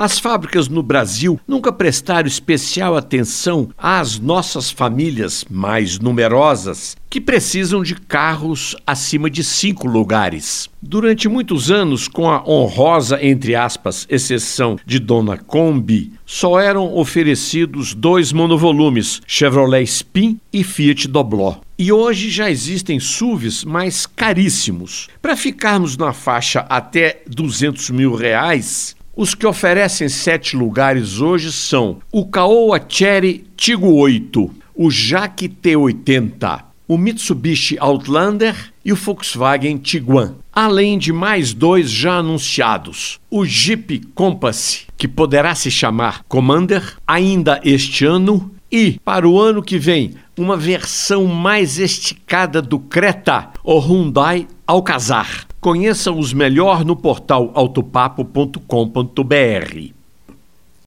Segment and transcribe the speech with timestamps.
[0.00, 7.82] As fábricas no Brasil nunca prestaram especial atenção às nossas famílias mais numerosas que precisam
[7.82, 10.70] de carros acima de cinco lugares.
[10.80, 17.92] Durante muitos anos, com a honrosa, entre aspas, exceção de Dona Kombi, só eram oferecidos
[17.92, 21.56] dois monovolumes, Chevrolet Spin e Fiat Dobló.
[21.78, 25.08] E hoje já existem SUVs mais caríssimos.
[25.20, 31.98] Para ficarmos na faixa até 200 mil reais, os que oferecem sete lugares hoje são
[32.10, 40.36] o Caoa Cherry Tigo 8, o Jaque T80, o Mitsubishi Outlander e o Volkswagen Tiguan,
[40.50, 47.60] além de mais dois já anunciados: o Jeep Compass, que poderá se chamar Commander ainda
[47.62, 53.78] este ano, e para o ano que vem, uma versão mais esticada do Creta, o
[53.78, 55.46] Hyundai Alcazar.
[55.60, 59.99] Conheça os melhor no portal autopapo.com.br.